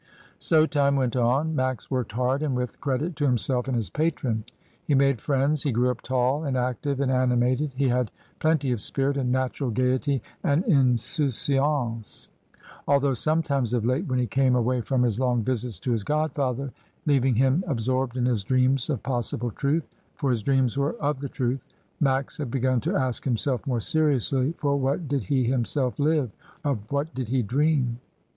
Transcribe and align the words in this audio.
So 0.39 0.65
time 0.65 0.95
went 0.95 1.15
on. 1.15 1.55
Max 1.55 1.91
worked 1.91 2.13
hard 2.13 2.41
and 2.41 2.55
with 2.55 2.81
credit 2.81 3.15
to 3.17 3.25
himself 3.25 3.67
and 3.67 3.77
his 3.77 3.91
patron; 3.91 4.43
he 4.83 4.95
made 4.95 5.21
friends, 5.21 5.61
he 5.61 5.71
grew 5.71 5.91
up 5.91 6.01
tall 6.01 6.43
and 6.43 6.57
active 6.57 6.99
and 6.99 7.11
animated, 7.11 7.71
he 7.75 7.89
had 7.89 8.09
plenty 8.39 8.71
of 8.71 8.81
spirit 8.81 9.15
and 9.15 9.31
natural 9.31 9.69
gaiety 9.69 10.23
and 10.43 10.65
insouciance^ 10.65 12.29
although 12.87 13.13
sometimes 13.13 13.73
of 13.73 13.85
late 13.85 14.07
when 14.07 14.17
he 14.17 14.25
came 14.25 14.55
away 14.55 14.81
from 14.81 15.03
his 15.03 15.19
long 15.19 15.43
visits 15.43 15.77
to 15.81 15.91
his 15.91 16.03
godfather, 16.03 16.71
leaving 17.05 17.35
him 17.35 17.63
absorbed 17.67 18.17
in 18.17 18.25
his 18.25 18.43
dreams 18.43 18.89
of 18.89 19.03
possible 19.03 19.51
truth— 19.51 19.87
for 20.15 20.31
his 20.31 20.41
dreams 20.41 20.75
were 20.79 20.93
of 20.95 21.19
the 21.19 21.29
truth— 21.29 21.63
Max 21.99 22.39
had 22.39 22.49
begun 22.49 22.81
to 22.81 22.95
ask 22.95 23.23
himself 23.23 23.67
more 23.67 23.79
seriously 23.79 24.53
for 24.57 24.75
what 24.75 25.07
did 25.07 25.25
he 25.25 25.43
himself 25.43 25.99
live? 25.99 26.31
Of 26.63 26.91
what 26.91 27.13
did 27.13 27.29
he 27.29 27.43
dream? 27.43 27.99